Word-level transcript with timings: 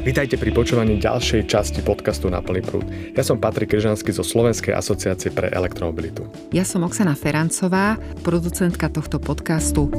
Vítajte 0.00 0.40
pri 0.40 0.48
počúvaní 0.56 0.96
ďalšej 0.96 1.44
časti 1.44 1.84
podcastu 1.84 2.32
Na 2.32 2.40
plný 2.40 2.64
prúd. 2.64 2.88
Ja 3.12 3.20
som 3.20 3.36
Patrik 3.36 3.76
Kryžanský 3.76 4.16
zo 4.16 4.24
Slovenskej 4.24 4.72
asociácie 4.72 5.28
pre 5.28 5.52
elektromobilitu. 5.52 6.24
Ja 6.56 6.64
som 6.64 6.88
Oksana 6.88 7.12
Ferancová, 7.12 8.00
producentka 8.24 8.88
tohto 8.88 9.20
podcastu. 9.20 9.92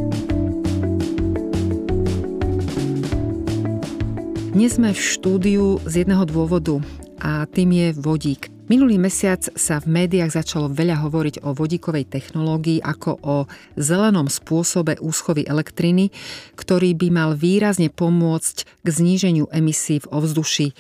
Dnes 4.52 4.76
sme 4.76 4.92
v 4.92 5.00
štúdiu 5.00 5.78
z 5.88 6.04
jedného 6.04 6.26
dôvodu 6.26 6.82
a 7.22 7.48
tým 7.48 7.70
je 7.72 7.88
vodík. 7.96 8.51
Minulý 8.72 8.96
mesiac 8.96 9.44
sa 9.60 9.84
v 9.84 9.92
médiách 9.92 10.32
začalo 10.32 10.72
veľa 10.72 11.04
hovoriť 11.04 11.44
o 11.44 11.52
vodíkovej 11.52 12.08
technológii 12.08 12.80
ako 12.80 13.20
o 13.20 13.38
zelenom 13.76 14.32
spôsobe 14.32 14.96
úschovy 15.04 15.44
elektriny, 15.44 16.08
ktorý 16.56 16.96
by 16.96 17.08
mal 17.12 17.30
výrazne 17.36 17.92
pomôcť 17.92 18.64
k 18.64 18.88
zníženiu 18.88 19.52
emisí 19.52 20.00
v 20.00 20.08
ovzduší. 20.16 20.72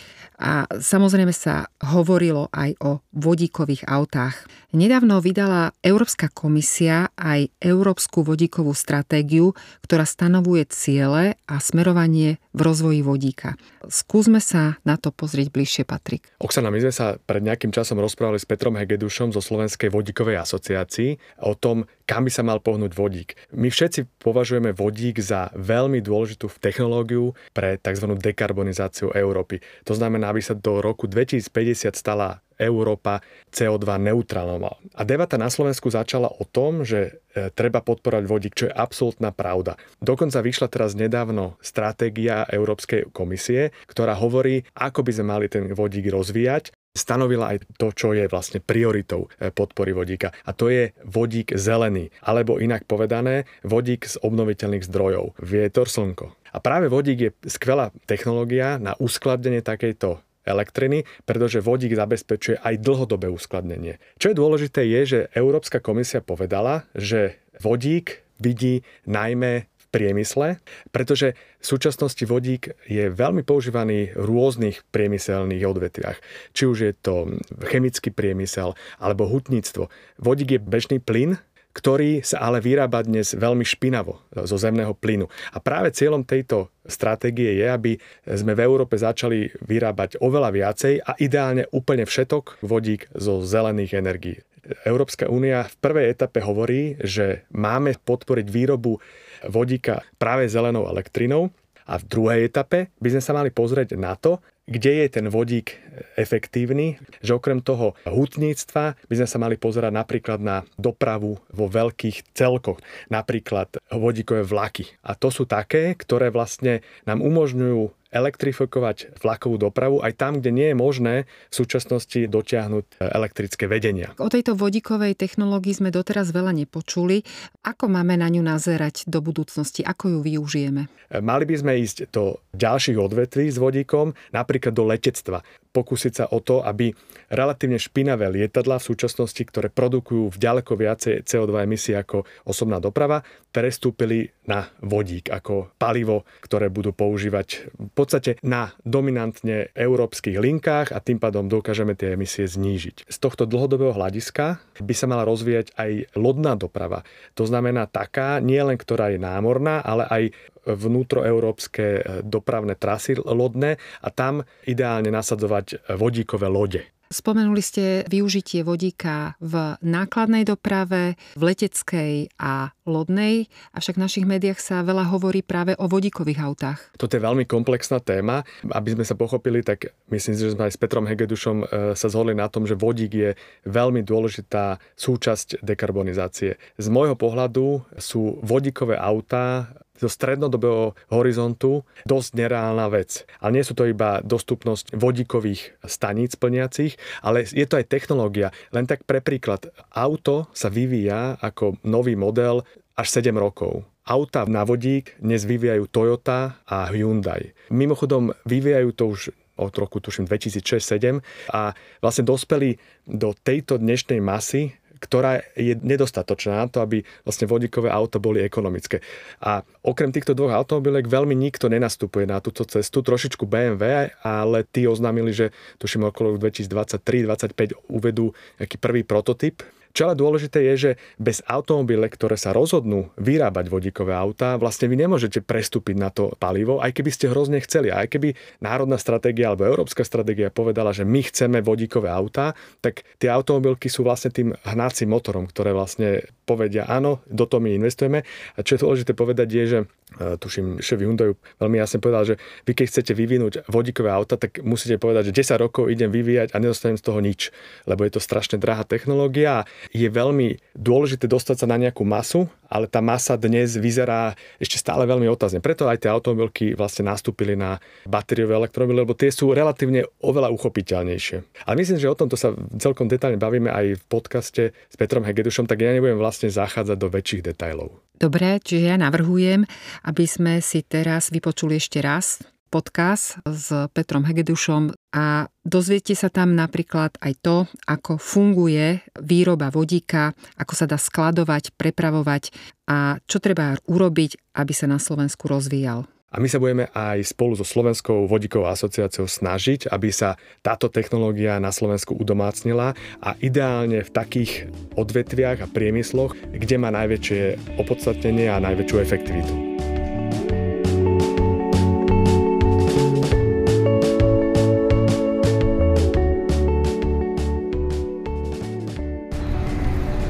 A 0.41 0.65
samozrejme 0.65 1.29
sa 1.29 1.69
hovorilo 1.85 2.49
aj 2.49 2.73
o 2.81 3.05
vodíkových 3.13 3.85
autách. 3.85 4.49
Nedávno 4.73 5.21
vydala 5.21 5.75
Európska 5.85 6.33
komisia 6.33 7.13
aj 7.13 7.53
Európsku 7.61 8.25
vodíkovú 8.25 8.73
stratégiu, 8.73 9.53
ktorá 9.85 10.01
stanovuje 10.01 10.65
ciele 10.73 11.37
a 11.45 11.61
smerovanie 11.61 12.41
v 12.57 12.61
rozvoji 12.65 13.05
vodíka. 13.05 13.53
Skúsme 13.85 14.41
sa 14.41 14.81
na 14.81 14.97
to 14.97 15.13
pozrieť 15.13 15.53
bližšie, 15.53 15.83
Patrik. 15.85 16.33
Oksana, 16.41 16.73
my 16.73 16.81
sme 16.81 16.93
sa 16.93 17.21
pred 17.21 17.45
nejakým 17.45 17.69
časom 17.69 18.01
rozprávali 18.01 18.41
s 18.41 18.49
Petrom 18.49 18.73
Hegedušom 18.79 19.35
zo 19.35 19.43
Slovenskej 19.43 19.93
vodíkovej 19.93 20.41
asociácii 20.41 21.43
o 21.45 21.53
tom, 21.53 21.85
kam 22.09 22.25
by 22.25 22.31
sa 22.33 22.41
mal 22.41 22.63
pohnúť 22.63 22.97
vodík. 22.97 23.29
My 23.53 23.69
všetci 23.69 24.23
považujeme 24.23 24.73
vodík 24.73 25.21
za 25.21 25.53
veľmi 25.53 26.01
dôležitú 26.01 26.49
technológiu 26.57 27.35
pre 27.51 27.77
tzv. 27.77 28.07
dekarbonizáciu 28.17 29.11
Európy. 29.13 29.59
To 29.85 29.93
znamená, 29.93 30.30
aby 30.31 30.41
sa 30.41 30.55
do 30.55 30.79
roku 30.79 31.05
2050 31.11 31.91
stala 31.91 32.39
Európa 32.61 33.25
CO2 33.49 33.97
neutrálnou. 33.97 34.77
A 34.93 35.01
debata 35.01 35.35
na 35.41 35.49
Slovensku 35.49 35.89
začala 35.89 36.29
o 36.29 36.45
tom, 36.45 36.85
že 36.85 37.25
e, 37.33 37.49
treba 37.49 37.81
podporovať 37.81 38.25
vodík, 38.29 38.53
čo 38.53 38.69
je 38.69 38.77
absolútna 38.77 39.33
pravda. 39.33 39.73
Dokonca 39.97 40.45
vyšla 40.45 40.69
teraz 40.69 40.93
nedávno 40.93 41.57
stratégia 41.57 42.45
Európskej 42.45 43.09
komisie, 43.09 43.73
ktorá 43.89 44.13
hovorí, 44.13 44.61
ako 44.77 45.01
by 45.01 45.11
sme 45.11 45.25
mali 45.25 45.45
ten 45.49 45.73
vodík 45.73 46.13
rozvíjať 46.13 46.69
stanovila 46.91 47.55
aj 47.55 47.63
to, 47.79 47.95
čo 47.95 48.11
je 48.11 48.27
vlastne 48.27 48.59
prioritou 48.59 49.31
e, 49.39 49.49
podpory 49.49 49.95
vodíka. 49.95 50.35
A 50.43 50.51
to 50.51 50.67
je 50.67 50.91
vodík 51.07 51.55
zelený, 51.55 52.11
alebo 52.19 52.59
inak 52.59 52.83
povedané, 52.83 53.47
vodík 53.63 54.03
z 54.03 54.19
obnoviteľných 54.19 54.83
zdrojov. 54.83 55.39
Vietor, 55.39 55.87
slnko. 55.87 56.40
A 56.51 56.57
práve 56.59 56.91
vodík 56.91 57.19
je 57.19 57.31
skvelá 57.47 57.95
technológia 58.05 58.75
na 58.77 58.95
uskladnenie 58.99 59.63
takejto 59.63 60.19
elektriny, 60.45 61.05
pretože 61.25 61.61
vodík 61.61 61.93
zabezpečuje 61.93 62.57
aj 62.59 62.81
dlhodobé 62.81 63.29
uskladnenie. 63.29 64.01
Čo 64.17 64.33
je 64.33 64.39
dôležité 64.39 64.81
je, 64.89 65.01
že 65.05 65.19
Európska 65.37 65.77
komisia 65.77 66.19
povedala, 66.19 66.89
že 66.97 67.37
vodík 67.61 68.25
vidí 68.41 68.81
najmä 69.05 69.69
v 69.69 69.85
priemysle, 69.93 70.57
pretože 70.89 71.37
v 71.61 71.65
súčasnosti 71.65 72.25
vodík 72.25 72.73
je 72.89 73.13
veľmi 73.13 73.45
používaný 73.45 74.17
v 74.17 74.23
rôznych 74.25 74.81
priemyselných 74.89 75.61
odvetviach. 75.61 76.17
Či 76.57 76.63
už 76.65 76.77
je 76.89 76.93
to 76.97 77.37
chemický 77.69 78.09
priemysel 78.09 78.73
alebo 78.97 79.29
hutníctvo. 79.29 79.93
Vodík 80.17 80.57
je 80.57 80.59
bežný 80.59 80.97
plyn, 80.97 81.37
ktorý 81.71 82.23
sa 82.23 82.43
ale 82.43 82.59
vyrába 82.59 83.03
dnes 83.03 83.31
veľmi 83.35 83.63
špinavo 83.63 84.19
zo 84.31 84.57
zemného 84.59 84.91
plynu. 84.95 85.31
A 85.55 85.57
práve 85.63 85.95
cieľom 85.95 86.27
tejto 86.27 86.71
stratégie 86.83 87.59
je, 87.59 87.67
aby 87.67 87.91
sme 88.27 88.53
v 88.53 88.63
Európe 88.63 88.99
začali 88.99 89.51
vyrábať 89.63 90.19
oveľa 90.19 90.49
viacej 90.51 90.93
a 91.03 91.15
ideálne 91.17 91.67
úplne 91.71 92.03
všetok 92.03 92.63
vodík 92.63 93.07
zo 93.15 93.39
zelených 93.41 93.95
energií. 93.95 94.37
Európska 94.85 95.25
únia 95.25 95.65
v 95.65 95.75
prvej 95.81 96.05
etape 96.13 96.39
hovorí, 96.45 96.95
že 97.01 97.49
máme 97.49 97.97
podporiť 97.97 98.45
výrobu 98.45 99.01
vodíka 99.49 100.05
práve 100.21 100.45
zelenou 100.45 100.85
elektrinou 100.85 101.49
a 101.91 101.99
v 101.99 102.07
druhej 102.07 102.47
etape 102.47 102.87
by 103.03 103.09
sme 103.11 103.23
sa 103.23 103.35
mali 103.35 103.51
pozrieť 103.51 103.99
na 103.99 104.15
to, 104.15 104.39
kde 104.63 105.03
je 105.03 105.07
ten 105.11 105.27
vodík 105.27 105.75
efektívny, 106.15 106.95
že 107.19 107.35
okrem 107.35 107.59
toho 107.59 107.99
hutníctva 108.07 108.95
by 108.95 109.15
sme 109.19 109.27
sa 109.27 109.37
mali 109.43 109.59
pozerať 109.59 109.91
napríklad 109.91 110.39
na 110.39 110.63
dopravu 110.79 111.35
vo 111.51 111.65
veľkých 111.67 112.31
celkoch, 112.31 112.79
napríklad 113.11 113.75
vodíkové 113.91 114.47
vlaky. 114.47 114.87
A 115.03 115.19
to 115.19 115.27
sú 115.27 115.43
také, 115.43 115.91
ktoré 115.99 116.31
vlastne 116.31 116.79
nám 117.03 117.19
umožňujú 117.19 118.00
elektrifikovať 118.11 119.17
vlakovú 119.23 119.55
dopravu 119.55 120.03
aj 120.03 120.19
tam, 120.19 120.43
kde 120.43 120.51
nie 120.51 120.67
je 120.71 120.75
možné 120.75 121.15
v 121.49 121.53
súčasnosti 121.55 122.19
dotiahnuť 122.27 122.99
elektrické 122.99 123.65
vedenia. 123.71 124.11
O 124.19 124.27
tejto 124.27 124.53
vodíkovej 124.53 125.15
technológii 125.15 125.79
sme 125.79 125.89
doteraz 125.89 126.35
veľa 126.35 126.51
nepočuli. 126.51 127.23
Ako 127.63 127.87
máme 127.87 128.19
na 128.19 128.27
ňu 128.27 128.43
nazerať 128.43 129.07
do 129.07 129.23
budúcnosti? 129.23 129.81
Ako 129.81 130.11
ju 130.11 130.19
využijeme? 130.21 130.91
Mali 131.11 131.43
by 131.43 131.55
sme 131.59 131.79
ísť 131.79 132.11
do 132.11 132.39
ďalších 132.55 132.95
odvetví 132.99 133.51
s 133.51 133.59
vodíkom, 133.59 134.15
napríklad 134.31 134.71
do 134.71 134.87
letectva. 134.87 135.43
Pokúsiť 135.71 136.13
sa 136.13 136.25
o 136.35 136.43
to, 136.43 136.59
aby 136.67 136.91
relatívne 137.31 137.79
špinavé 137.79 138.27
lietadla 138.27 138.75
v 138.77 138.87
súčasnosti, 138.91 139.39
ktoré 139.39 139.71
produkujú 139.71 140.27
v 140.27 140.37
ďaleko 140.37 140.75
viacej 140.75 141.23
CO2 141.23 141.63
emisí 141.63 141.95
ako 141.95 142.27
osobná 142.43 142.83
doprava, 142.83 143.23
prestúpili 143.55 144.31
na 144.47 144.67
vodík 144.83 145.31
ako 145.31 145.75
palivo, 145.79 146.27
ktoré 146.43 146.67
budú 146.67 146.91
používať 146.91 147.71
v 147.75 147.91
podstate 147.95 148.35
na 148.43 148.75
dominantne 148.83 149.71
európskych 149.71 150.35
linkách 150.35 150.91
a 150.91 150.99
tým 150.99 151.23
pádom 151.23 151.47
dokážeme 151.47 151.95
tie 151.95 152.19
emisie 152.19 152.47
znížiť. 152.47 153.07
Z 153.07 153.17
tohto 153.23 153.47
dlhodobého 153.47 153.95
hľadiska 153.95 154.59
by 154.79 154.93
sa 154.95 155.07
mala 155.07 155.23
rozvíjať 155.23 155.71
aj 155.79 156.19
lodná 156.19 156.59
doprava. 156.59 157.07
To 157.39 157.47
znamená 157.47 157.87
taká, 157.87 158.43
nie 158.43 158.59
len 158.59 158.75
ktorá 158.75 159.11
je 159.15 159.19
námorná, 159.23 159.79
ale 159.79 160.03
aj 160.11 160.23
vnútroeurópske 160.65 162.21
dopravné 162.25 162.77
trasy 162.77 163.17
lodné 163.17 163.81
a 164.01 164.09
tam 164.13 164.45
ideálne 164.65 165.09
nasadzovať 165.09 165.95
vodíkové 165.97 166.47
lode. 166.47 166.83
Spomenuli 167.11 167.59
ste 167.59 168.07
využitie 168.07 168.63
vodíka 168.63 169.35
v 169.43 169.75
nákladnej 169.83 170.47
doprave, 170.47 171.19
v 171.35 171.41
leteckej 171.43 172.31
a 172.39 172.71
lodnej, 172.87 173.51
avšak 173.75 173.99
v 173.99 174.03
našich 174.07 174.23
médiách 174.23 174.63
sa 174.63 174.79
veľa 174.79 175.11
hovorí 175.11 175.43
práve 175.43 175.75
o 175.75 175.91
vodíkových 175.91 176.39
autách. 176.39 176.79
Toto 176.95 177.11
je 177.11 177.19
veľmi 177.19 177.43
komplexná 177.43 177.99
téma. 177.99 178.47
Aby 178.63 178.95
sme 178.95 179.03
sa 179.03 179.19
pochopili, 179.19 179.59
tak 179.59 179.91
myslím 180.07 180.39
si, 180.39 180.47
že 180.47 180.55
sme 180.55 180.71
aj 180.71 180.73
s 180.73 180.79
Petrom 180.79 181.03
Hegedušom 181.03 181.67
sa 181.99 182.07
zhodli 182.07 182.31
na 182.31 182.47
tom, 182.47 182.63
že 182.63 182.79
vodík 182.79 183.11
je 183.11 183.35
veľmi 183.67 184.07
dôležitá 184.07 184.79
súčasť 184.95 185.59
dekarbonizácie. 185.67 186.55
Z 186.79 186.87
môjho 186.87 187.19
pohľadu 187.19 187.83
sú 187.99 188.39
vodíkové 188.39 188.95
autá 188.95 189.67
zo 190.01 190.09
strednodobého 190.09 190.97
horizontu 191.13 191.85
dosť 192.09 192.29
nereálna 192.33 192.89
vec. 192.89 193.29
Ale 193.37 193.61
nie 193.61 193.65
sú 193.65 193.77
to 193.77 193.85
iba 193.85 194.25
dostupnosť 194.25 194.97
vodíkových 194.97 195.77
staníc 195.85 196.33
plniacich, 196.33 196.97
ale 197.21 197.45
je 197.45 197.65
to 197.69 197.77
aj 197.77 197.85
technológia. 197.85 198.49
Len 198.73 198.89
tak 198.89 199.05
pre 199.05 199.21
príklad, 199.21 199.69
auto 199.93 200.49
sa 200.57 200.73
vyvíja 200.73 201.37
ako 201.37 201.77
nový 201.85 202.17
model 202.17 202.65
až 202.97 203.07
7 203.21 203.37
rokov. 203.37 203.85
Auta 204.01 204.49
na 204.49 204.65
vodík 204.65 205.13
dnes 205.21 205.45
vyvíjajú 205.45 205.85
Toyota 205.85 206.57
a 206.65 206.89
Hyundai. 206.89 207.53
Mimochodom, 207.69 208.33
vyvíjajú 208.49 208.89
to 208.97 209.03
už 209.13 209.21
od 209.61 209.73
roku 209.77 210.01
tuším 210.01 210.25
2006-2007 210.25 211.21
a 211.53 211.77
vlastne 212.01 212.25
dospeli 212.25 212.81
do 213.05 213.37
tejto 213.37 213.77
dnešnej 213.77 214.17
masy 214.17 214.73
ktorá 215.01 215.41
je 215.57 215.73
nedostatočná 215.81 216.61
na 216.61 216.67
to, 216.69 216.85
aby 216.85 217.01
vlastne 217.25 217.49
vodíkové 217.49 217.89
auto 217.89 218.21
boli 218.21 218.45
ekonomické. 218.45 219.01
A 219.41 219.65
okrem 219.81 220.13
týchto 220.13 220.37
dvoch 220.37 220.53
automobiliek 220.53 221.09
veľmi 221.09 221.33
nikto 221.33 221.73
nenastupuje 221.73 222.29
na 222.29 222.37
túto 222.37 222.61
cestu, 222.69 223.01
trošičku 223.01 223.49
BMW, 223.49 224.13
ale 224.21 224.61
tí 224.69 224.85
oznámili, 224.85 225.33
že 225.33 225.49
tuším 225.81 226.13
okolo 226.13 226.37
2023-2025 226.37 227.89
uvedú 227.89 228.37
nejaký 228.61 228.77
prvý 228.77 229.01
prototyp 229.01 229.65
Čo 229.91 230.11
ale 230.11 230.15
dôležité 230.19 230.63
je, 230.71 230.75
že 230.75 230.91
bez 231.19 231.43
automobile, 231.47 232.07
ktoré 232.07 232.39
sa 232.39 232.55
rozhodnú 232.55 233.11
vyrábať 233.19 233.67
vodíkové 233.67 234.15
autá, 234.15 234.55
vlastne 234.55 234.87
vy 234.87 235.05
nemôžete 235.05 235.43
prestúpiť 235.43 235.95
na 235.99 236.09
to 236.09 236.33
palivo, 236.39 236.79
aj 236.79 236.95
keby 236.95 237.11
ste 237.11 237.31
hrozne 237.31 237.59
chceli. 237.63 237.91
Aj 237.91 238.07
keby 238.07 238.33
národná 238.63 238.95
stratégia 238.95 239.51
alebo 239.51 239.67
európska 239.67 240.07
stratégia 240.07 240.49
povedala, 240.49 240.95
že 240.95 241.03
my 241.03 241.21
chceme 241.27 241.59
vodíkové 241.59 242.07
autá, 242.07 242.57
tak 242.79 243.03
tie 243.19 243.29
automobilky 243.29 243.91
sú 243.91 244.07
vlastne 244.07 244.31
tým 244.31 244.55
hnacím 244.65 245.11
motorom, 245.11 245.45
ktoré 245.45 245.75
vlastne 245.75 246.25
povedia 246.51 246.83
áno, 246.83 247.23
do 247.31 247.47
toho 247.47 247.63
my 247.63 247.71
investujeme. 247.77 248.27
A 248.55 248.59
čo 248.61 248.75
je 248.75 248.83
dôležité 248.83 249.11
povedať 249.15 249.47
je, 249.47 249.63
že 249.63 249.79
e, 250.19 250.35
tuším, 250.35 250.83
šéf 250.83 250.99
Hyundai 250.99 251.31
veľmi 251.63 251.77
jasne 251.79 252.03
povedal, 252.03 252.23
že 252.27 252.35
vy 252.67 252.75
keď 252.75 252.85
chcete 252.91 253.11
vyvinúť 253.15 253.53
vodíkové 253.71 254.11
auta, 254.11 254.35
tak 254.35 254.59
musíte 254.59 254.99
povedať, 254.99 255.31
že 255.31 255.55
10 255.55 255.63
rokov 255.63 255.87
idem 255.87 256.11
vyvíjať 256.11 256.51
a 256.51 256.59
nedostanem 256.59 256.99
z 256.99 257.03
toho 257.07 257.19
nič, 257.23 257.55
lebo 257.87 258.03
je 258.03 258.11
to 258.13 258.21
strašne 258.21 258.59
drahá 258.59 258.83
technológia 258.83 259.63
je 259.91 260.07
veľmi 260.07 260.59
dôležité 260.75 261.31
dostať 261.31 261.63
sa 261.63 261.67
na 261.69 261.79
nejakú 261.79 262.03
masu, 262.03 262.51
ale 262.71 262.87
tá 262.87 263.03
masa 263.03 263.35
dnes 263.35 263.75
vyzerá 263.75 264.31
ešte 264.55 264.79
stále 264.79 265.03
veľmi 265.03 265.27
otázne. 265.27 265.59
Preto 265.59 265.91
aj 265.91 266.07
tie 266.07 266.09
automobilky 266.09 266.71
vlastne 266.71 267.11
nastúpili 267.11 267.59
na 267.59 267.83
batériové 268.07 268.55
elektromobily, 268.55 269.03
lebo 269.03 269.11
tie 269.11 269.27
sú 269.27 269.51
relatívne 269.51 270.07
oveľa 270.23 270.55
uchopiteľnejšie. 270.55 271.67
Ale 271.67 271.75
myslím, 271.75 271.99
že 271.99 272.07
o 272.07 272.15
tomto 272.15 272.39
sa 272.39 272.55
celkom 272.79 273.11
detálne 273.11 273.35
bavíme 273.35 273.67
aj 273.67 273.99
v 273.99 274.03
podcaste 274.07 274.63
s 274.71 274.95
Petrom 274.95 275.27
Hegedušom, 275.27 275.67
tak 275.67 275.83
ja 275.83 275.91
nebudem 275.91 276.15
vlastne 276.15 276.47
zachádzať 276.47 276.95
do 276.95 277.11
väčších 277.11 277.43
detajlov. 277.51 277.91
Dobre, 278.15 278.61
čiže 278.63 278.93
ja 278.93 278.97
navrhujem, 279.01 279.67
aby 280.07 280.25
sme 280.29 280.63
si 280.63 280.85
teraz 280.85 281.33
vypočuli 281.33 281.81
ešte 281.81 281.99
raz 281.99 282.39
podcast 282.71 283.43
s 283.43 283.67
Petrom 283.91 284.23
Hegedušom 284.23 284.95
a 285.11 285.51
dozviete 285.67 286.15
sa 286.15 286.31
tam 286.31 286.55
napríklad 286.55 287.19
aj 287.19 287.33
to, 287.43 287.57
ako 287.83 288.15
funguje 288.15 289.03
výroba 289.19 289.67
vodíka, 289.67 290.31
ako 290.55 290.73
sa 290.79 290.87
dá 290.87 290.95
skladovať, 290.95 291.75
prepravovať 291.75 292.55
a 292.87 293.19
čo 293.27 293.43
treba 293.43 293.75
urobiť, 293.83 294.55
aby 294.55 294.71
sa 294.71 294.87
na 294.87 295.03
Slovensku 295.03 295.51
rozvíjal. 295.51 296.07
A 296.31 296.39
my 296.39 296.47
sa 296.47 296.63
budeme 296.63 296.87
aj 296.95 297.35
spolu 297.35 297.59
so 297.59 297.67
Slovenskou 297.67 298.23
vodíkovou 298.23 298.71
asociáciou 298.71 299.27
snažiť, 299.27 299.91
aby 299.91 300.15
sa 300.15 300.39
táto 300.63 300.87
technológia 300.87 301.59
na 301.59 301.75
Slovensku 301.75 302.15
udomácnila 302.15 302.95
a 303.19 303.35
ideálne 303.43 303.99
v 303.99 304.13
takých 304.15 304.71
odvetviach 304.95 305.59
a 305.59 305.67
priemysloch, 305.67 306.31
kde 306.55 306.75
má 306.79 306.87
najväčšie 306.95 307.75
opodstatnenie 307.83 308.47
a 308.47 308.63
najväčšiu 308.63 308.97
efektivitu. 309.03 309.70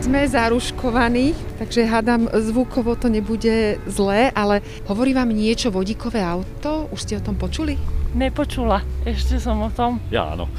Sme 0.02 0.26
zaruškovaní, 0.26 1.38
takže 1.62 1.86
hádam, 1.86 2.26
zvukovo 2.26 2.98
to 2.98 3.06
nebude 3.06 3.78
zlé, 3.86 4.34
ale 4.34 4.66
hovorí 4.90 5.14
vám 5.14 5.30
niečo 5.30 5.70
vodíkové 5.70 6.26
auto? 6.26 6.90
Už 6.90 7.06
ste 7.06 7.22
o 7.22 7.24
tom 7.24 7.38
počuli? 7.38 7.78
Nepočula, 8.18 8.82
ešte 9.06 9.38
som 9.38 9.62
o 9.62 9.70
tom. 9.70 10.02
Ja 10.10 10.34
áno. 10.34 10.50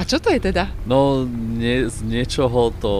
A 0.00 0.06
čo 0.06 0.22
to 0.22 0.30
je 0.30 0.38
teda? 0.38 0.70
No, 0.86 1.26
nie, 1.28 1.90
z 1.90 2.00
niečoho 2.06 2.70
to 2.78 2.92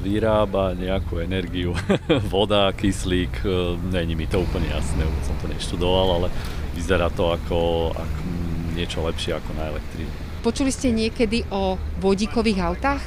vyrába 0.00 0.72
nejakú 0.72 1.20
energiu. 1.20 1.76
Voda, 2.32 2.72
kyslík, 2.72 3.44
e, 3.44 3.76
není 3.92 4.16
mi 4.16 4.24
to 4.24 4.40
úplne 4.40 4.72
jasné, 4.72 5.04
som 5.22 5.36
to 5.38 5.52
neštudoval, 5.52 6.24
ale 6.24 6.28
vyzerá 6.72 7.12
to 7.12 7.28
ako, 7.28 7.92
ako 7.92 8.20
niečo 8.72 9.04
lepšie 9.04 9.36
ako 9.36 9.52
na 9.52 9.68
elektrínu. 9.68 10.10
Počuli 10.42 10.72
ste 10.72 10.90
niekedy 10.96 11.44
o 11.54 11.76
vodíkových 12.00 12.58
autách? 12.64 13.04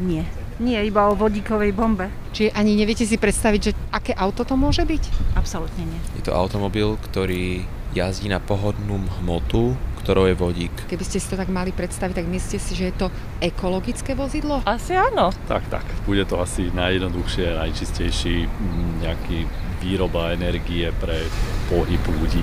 Nie. 0.00 0.41
Nie, 0.62 0.86
iba 0.86 1.10
o 1.10 1.18
vodíkovej 1.18 1.74
bombe. 1.74 2.06
Čiže 2.30 2.54
ani 2.54 2.78
neviete 2.78 3.02
si 3.02 3.18
predstaviť, 3.18 3.60
že 3.60 3.72
aké 3.90 4.14
auto 4.14 4.46
to 4.46 4.54
môže 4.54 4.86
byť? 4.86 5.34
Absolútne 5.34 5.82
nie. 5.82 5.98
Je 6.14 6.22
to 6.22 6.30
automobil, 6.30 6.94
ktorý 7.10 7.66
jazdí 7.98 8.30
na 8.30 8.38
pohodnú 8.38 9.02
hmotu, 9.18 9.74
ktorou 10.06 10.30
je 10.30 10.38
vodík. 10.38 10.74
Keby 10.86 11.02
ste 11.02 11.18
si 11.18 11.26
to 11.26 11.34
tak 11.34 11.50
mali 11.50 11.74
predstaviť, 11.74 12.14
tak 12.22 12.26
myslíte 12.30 12.58
si, 12.62 12.72
že 12.78 12.94
je 12.94 12.94
to 12.94 13.06
ekologické 13.42 14.14
vozidlo? 14.14 14.62
Asi 14.62 14.94
áno. 14.94 15.34
Tak, 15.50 15.66
tak. 15.66 15.82
Bude 16.06 16.22
to 16.30 16.38
asi 16.38 16.70
najjednoduchšie, 16.70 17.58
najčistejší 17.58 18.46
mm, 18.46 18.90
nejaký 19.02 19.38
výroba 19.82 20.30
energie 20.30 20.94
pre 21.02 21.26
pohyb 21.66 22.02
ľudí. 22.22 22.42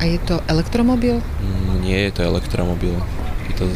A 0.00 0.08
je 0.08 0.20
to 0.24 0.40
elektromobil? 0.48 1.20
Mm, 1.20 1.84
nie 1.84 2.00
je 2.08 2.12
to 2.16 2.22
elektromobil. 2.24 2.96
Je 3.46 3.54
to, 3.54 3.66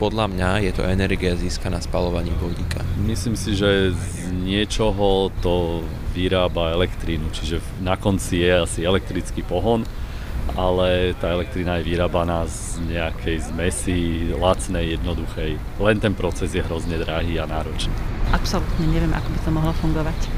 podľa 0.00 0.26
mňa 0.32 0.50
je 0.64 0.72
to 0.72 0.82
energia 0.88 1.36
získaná 1.36 1.78
spalovaním 1.84 2.34
vodíka. 2.40 2.80
Myslím 3.04 3.36
si, 3.36 3.52
že 3.52 3.92
z 3.92 4.32
niečoho 4.32 5.28
to 5.44 5.84
vyrába 6.16 6.72
elektrínu, 6.72 7.28
čiže 7.30 7.60
na 7.84 7.94
konci 7.94 8.40
je 8.42 8.52
asi 8.64 8.80
elektrický 8.82 9.44
pohon, 9.44 9.84
ale 10.56 11.12
tá 11.20 11.28
elektrina 11.36 11.76
je 11.78 11.92
vyrábaná 11.92 12.48
z 12.48 12.80
nejakej 12.88 13.52
zmesi, 13.52 14.32
lacnej, 14.32 14.96
jednoduchej. 14.96 15.60
Len 15.76 15.96
ten 16.00 16.16
proces 16.16 16.56
je 16.56 16.64
hrozne 16.64 16.96
drahý 16.96 17.36
a 17.36 17.44
náročný. 17.44 17.92
Absolútne 18.32 18.88
neviem, 18.88 19.12
ako 19.12 19.28
by 19.28 19.38
to 19.44 19.50
mohlo 19.52 19.72
fungovať. 19.76 20.37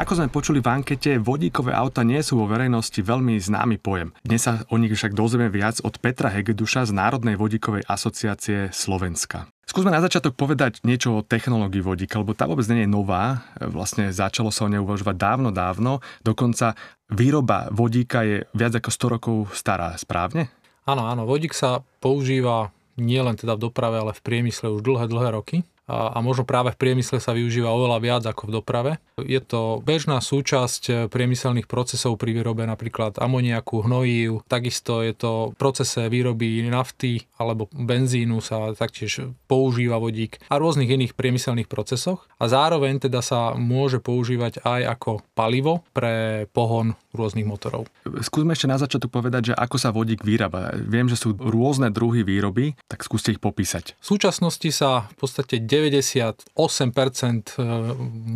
Ako 0.00 0.16
sme 0.16 0.32
počuli 0.32 0.64
v 0.64 0.80
ankete, 0.80 1.20
vodíkové 1.20 1.76
auta 1.76 2.00
nie 2.00 2.24
sú 2.24 2.40
vo 2.40 2.48
verejnosti 2.48 3.04
veľmi 3.04 3.36
známy 3.36 3.76
pojem. 3.76 4.16
Dnes 4.24 4.48
sa 4.48 4.64
o 4.72 4.80
nich 4.80 4.96
však 4.96 5.12
dozvieme 5.12 5.52
viac 5.52 5.76
od 5.84 6.00
Petra 6.00 6.32
Hegeduša 6.32 6.88
z 6.88 6.96
Národnej 6.96 7.36
vodíkovej 7.36 7.84
asociácie 7.84 8.72
Slovenska. 8.72 9.52
Skúsme 9.68 9.92
na 9.92 10.00
začiatok 10.00 10.40
povedať 10.40 10.80
niečo 10.88 11.20
o 11.20 11.20
technológii 11.20 11.84
vodíka, 11.84 12.16
lebo 12.16 12.32
tá 12.32 12.48
vôbec 12.48 12.64
nie 12.72 12.88
je 12.88 12.96
nová. 12.96 13.44
Vlastne 13.60 14.08
začalo 14.08 14.48
sa 14.48 14.64
o 14.64 14.72
nej 14.72 14.80
uvažovať 14.80 15.20
dávno, 15.20 15.52
dávno. 15.52 16.00
Dokonca 16.24 16.80
výroba 17.12 17.68
vodíka 17.68 18.24
je 18.24 18.48
viac 18.56 18.80
ako 18.80 18.88
100 18.88 19.14
rokov 19.20 19.36
stará, 19.52 19.92
správne? 20.00 20.48
Áno, 20.88 21.12
áno, 21.12 21.28
vodík 21.28 21.52
sa 21.52 21.84
používa 22.00 22.72
nielen 22.96 23.36
teda 23.36 23.52
v 23.52 23.68
doprave, 23.68 24.00
ale 24.00 24.16
v 24.16 24.24
priemysle 24.24 24.72
už 24.72 24.80
dlhé, 24.80 25.12
dlhé 25.12 25.28
roky 25.36 25.60
a, 25.90 26.14
a 26.14 26.18
možno 26.22 26.46
práve 26.46 26.70
v 26.70 26.78
priemysle 26.78 27.18
sa 27.18 27.34
využíva 27.34 27.66
oveľa 27.74 27.98
viac 27.98 28.22
ako 28.22 28.46
v 28.46 28.54
doprave. 28.62 28.92
Je 29.18 29.42
to 29.42 29.82
bežná 29.82 30.22
súčasť 30.22 30.82
eh, 30.86 30.96
priemyselných 31.10 31.66
procesov 31.66 32.14
pri 32.14 32.30
výrobe 32.30 32.62
napríklad 32.62 33.18
amoniaku, 33.18 33.82
hnojív, 33.82 34.46
takisto 34.46 35.02
je 35.02 35.12
to 35.18 35.32
v 35.50 35.54
procese 35.58 36.06
výroby 36.06 36.62
nafty 36.70 37.26
alebo 37.34 37.66
benzínu 37.74 38.38
sa 38.38 38.70
taktiež 38.78 39.34
používa 39.50 39.98
vodík 39.98 40.38
a 40.46 40.60
rôznych 40.60 40.86
iných 40.86 41.18
priemyselných 41.18 41.66
procesoch 41.66 42.30
a 42.38 42.46
zároveň 42.46 43.02
teda 43.02 43.18
sa 43.24 43.58
môže 43.58 43.98
používať 43.98 44.62
aj 44.62 44.80
ako 44.94 45.12
palivo 45.34 45.82
pre 45.90 46.46
pohon 46.54 46.94
rôznych 47.10 47.46
motorov. 47.46 47.90
Skúsme 48.22 48.54
ešte 48.54 48.70
na 48.70 48.78
začiatok 48.78 49.10
povedať, 49.10 49.52
že 49.52 49.54
ako 49.58 49.76
sa 49.76 49.90
vodík 49.90 50.22
vyrába. 50.22 50.78
Viem, 50.78 51.10
že 51.10 51.18
sú 51.18 51.34
rôzne 51.34 51.90
druhy 51.90 52.22
výroby, 52.22 52.78
tak 52.86 53.02
skúste 53.02 53.34
ich 53.34 53.42
popísať. 53.42 53.98
V 53.98 54.06
súčasnosti 54.06 54.70
sa 54.70 55.10
v 55.10 55.16
podstate 55.18 55.58
98% 55.88 56.44
e, 56.44 57.64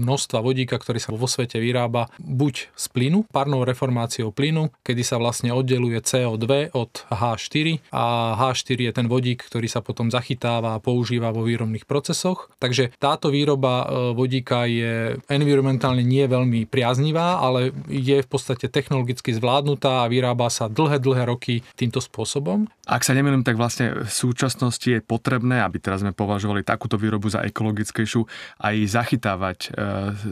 množstva 0.01 0.39
vodíka, 0.41 0.81
ktorý 0.81 0.97
sa 0.97 1.13
vo 1.13 1.29
svete 1.29 1.61
vyrába, 1.61 2.09
buď 2.17 2.73
z 2.73 2.87
plynu, 2.89 3.29
parnou 3.29 3.69
reformáciou 3.69 4.33
plynu, 4.33 4.73
kedy 4.81 5.03
sa 5.05 5.21
vlastne 5.21 5.53
oddeluje 5.53 6.01
CO2 6.01 6.73
od 6.73 7.05
H4 7.13 7.93
a 7.93 8.35
H4 8.41 8.89
je 8.89 8.93
ten 8.97 9.07
vodík, 9.11 9.45
ktorý 9.45 9.69
sa 9.69 9.85
potom 9.85 10.09
zachytáva 10.09 10.79
a 10.79 10.83
používa 10.83 11.35
vo 11.35 11.45
výrobných 11.45 11.85
procesoch. 11.85 12.49
Takže 12.63 12.97
táto 12.97 13.29
výroba 13.29 13.85
e, 13.85 13.87
vodíka 14.17 14.65
je 14.65 15.21
environmentálne 15.29 16.01
nie 16.01 16.25
veľmi 16.25 16.65
priaznivá, 16.71 17.43
ale 17.43 17.75
je 17.91 18.23
v 18.23 18.29
podstate 18.29 18.71
technologicky 18.71 19.35
zvládnutá 19.35 20.07
a 20.07 20.11
vyrába 20.11 20.49
sa 20.49 20.71
dlhé, 20.71 21.03
dlhé 21.03 21.25
roky 21.27 21.67
týmto 21.75 21.99
spôsobom. 21.99 22.71
Ak 22.85 23.03
sa 23.03 23.17
nemýlim, 23.17 23.43
tak 23.43 23.57
vlastne 23.57 24.05
v 24.05 24.13
súčasnosti 24.13 24.85
je 24.85 25.01
potrebné, 25.01 25.65
aby 25.65 25.81
teraz 25.81 26.05
sme 26.05 26.13
považovali 26.13 26.61
takúto 26.63 27.01
výrobu 27.01 27.33
za 27.35 27.41
ekologickejšiu, 27.43 28.23
aj 28.63 28.77
zachytávať 28.87 29.59
e, 29.67 29.69